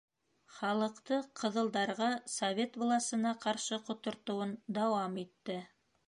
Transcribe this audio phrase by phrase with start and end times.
[0.59, 5.59] Халыҡты ҡыҙылдарға, Совет власына ҡаршы ҡотортоуын дауам итте.